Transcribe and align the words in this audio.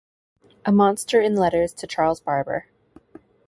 A 0.65 0.71
monster 0.71 1.21
in 1.21 1.35
letters 1.35 1.73
to 1.75 1.85
Charles 1.85 2.19
Barber. 2.21 2.65